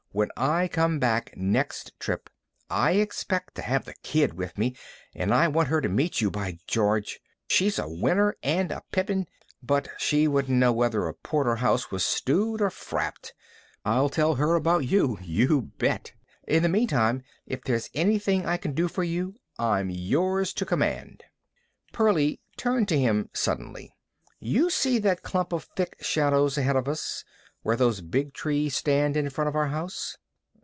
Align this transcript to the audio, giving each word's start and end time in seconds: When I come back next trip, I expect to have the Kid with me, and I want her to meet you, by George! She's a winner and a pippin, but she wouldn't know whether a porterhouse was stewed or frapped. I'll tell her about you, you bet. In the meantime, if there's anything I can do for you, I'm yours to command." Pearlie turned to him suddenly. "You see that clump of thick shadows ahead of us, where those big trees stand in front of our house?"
When 0.13 0.27
I 0.35 0.67
come 0.67 0.99
back 0.99 1.37
next 1.37 1.97
trip, 1.97 2.29
I 2.69 2.95
expect 2.95 3.55
to 3.55 3.61
have 3.61 3.85
the 3.85 3.93
Kid 4.03 4.33
with 4.33 4.57
me, 4.57 4.75
and 5.15 5.33
I 5.33 5.47
want 5.47 5.69
her 5.69 5.79
to 5.79 5.87
meet 5.87 6.19
you, 6.19 6.29
by 6.29 6.57
George! 6.67 7.21
She's 7.47 7.79
a 7.79 7.87
winner 7.87 8.35
and 8.43 8.73
a 8.73 8.83
pippin, 8.91 9.27
but 9.63 9.87
she 9.97 10.27
wouldn't 10.27 10.59
know 10.59 10.73
whether 10.73 11.07
a 11.07 11.13
porterhouse 11.13 11.91
was 11.91 12.03
stewed 12.05 12.59
or 12.61 12.69
frapped. 12.69 13.31
I'll 13.85 14.09
tell 14.09 14.35
her 14.35 14.55
about 14.55 14.79
you, 14.79 15.17
you 15.21 15.71
bet. 15.77 16.11
In 16.45 16.61
the 16.63 16.67
meantime, 16.69 17.23
if 17.47 17.63
there's 17.63 17.89
anything 17.93 18.45
I 18.45 18.57
can 18.57 18.73
do 18.73 18.89
for 18.89 19.05
you, 19.05 19.35
I'm 19.57 19.89
yours 19.89 20.51
to 20.55 20.65
command." 20.65 21.23
Pearlie 21.93 22.41
turned 22.57 22.89
to 22.89 22.99
him 22.99 23.29
suddenly. 23.31 23.95
"You 24.41 24.69
see 24.69 24.99
that 24.99 25.23
clump 25.23 25.53
of 25.53 25.69
thick 25.77 25.95
shadows 26.01 26.57
ahead 26.57 26.75
of 26.75 26.89
us, 26.89 27.23
where 27.63 27.75
those 27.75 28.01
big 28.01 28.33
trees 28.33 28.75
stand 28.75 29.15
in 29.15 29.29
front 29.29 29.47
of 29.47 29.55
our 29.55 29.67
house?" 29.67 30.17